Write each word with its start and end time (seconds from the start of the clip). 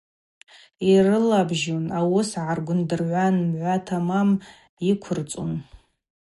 Йрылабжьун, 0.89 1.85
ауыс 1.99 2.31
гӏаргвындыргӏвуан, 2.39 3.35
мгӏва 3.49 3.75
тамам 3.85 4.29
йыквырцӏун. 4.87 5.51